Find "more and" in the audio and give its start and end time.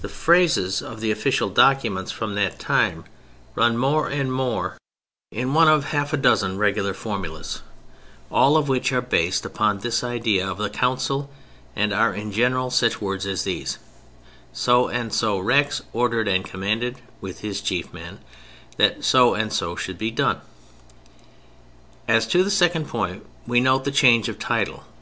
3.76-4.32